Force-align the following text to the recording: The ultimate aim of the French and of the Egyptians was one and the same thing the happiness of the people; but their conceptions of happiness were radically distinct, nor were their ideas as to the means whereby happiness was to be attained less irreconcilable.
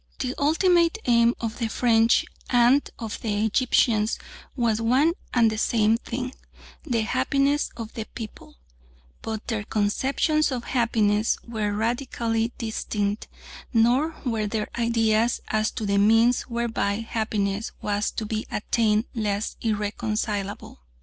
The 0.17 0.33
ultimate 0.39 0.97
aim 1.05 1.35
of 1.39 1.59
the 1.59 1.67
French 1.67 2.25
and 2.49 2.89
of 2.97 3.21
the 3.21 3.45
Egyptians 3.45 4.17
was 4.55 4.81
one 4.81 5.13
and 5.31 5.51
the 5.51 5.59
same 5.59 5.95
thing 5.95 6.33
the 6.81 7.01
happiness 7.01 7.69
of 7.77 7.93
the 7.93 8.05
people; 8.15 8.55
but 9.21 9.45
their 9.45 9.63
conceptions 9.63 10.51
of 10.51 10.63
happiness 10.63 11.37
were 11.47 11.73
radically 11.73 12.51
distinct, 12.57 13.27
nor 13.73 14.15
were 14.25 14.47
their 14.47 14.69
ideas 14.75 15.39
as 15.49 15.69
to 15.69 15.85
the 15.85 15.99
means 15.99 16.47
whereby 16.49 16.93
happiness 17.01 17.71
was 17.79 18.09
to 18.09 18.25
be 18.25 18.47
attained 18.49 19.05
less 19.13 19.55
irreconcilable. 19.61 20.79